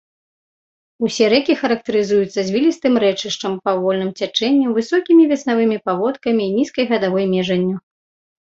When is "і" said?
6.47-6.51